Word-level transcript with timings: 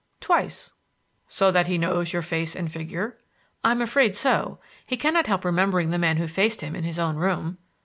"Twice." 0.19 0.71
"So 1.27 1.51
that 1.51 1.67
he 1.67 1.77
knows 1.77 2.11
your 2.11 2.23
face 2.23 2.55
and 2.55 2.71
figure?" 2.71 3.19
"I'm 3.63 3.83
afraid 3.83 4.15
so. 4.15 4.57
He 4.87 4.97
cannot 4.97 5.27
help 5.27 5.45
remembering 5.45 5.91
the 5.91 5.99
man 5.99 6.17
who 6.17 6.25
faced 6.27 6.61
him 6.61 6.75
in 6.75 6.83
his 6.83 6.97
own 6.97 7.17
room." 7.17 7.59